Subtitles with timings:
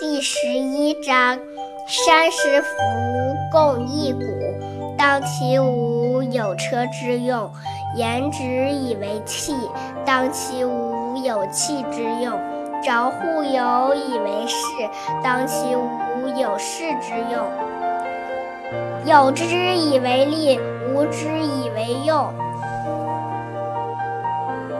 [0.00, 1.36] 第十一章：
[1.88, 2.68] 三十浮
[3.50, 4.20] 共一谷，
[4.96, 7.50] 当其无有车之用，
[7.96, 9.52] 言之以为器；
[10.06, 12.38] 当其无有器之用，
[12.80, 14.88] 着户有以为室；
[15.20, 17.44] 当其无有室之用，
[19.04, 20.60] 有之以为利，
[20.94, 22.32] 无之以为用。